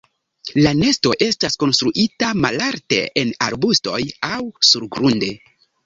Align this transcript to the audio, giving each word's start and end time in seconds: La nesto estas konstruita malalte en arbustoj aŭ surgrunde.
La 0.61 0.71
nesto 0.77 1.11
estas 1.25 1.59
konstruita 1.65 2.31
malalte 2.47 3.01
en 3.25 3.37
arbustoj 3.51 4.03
aŭ 4.35 4.45
surgrunde. 4.73 5.35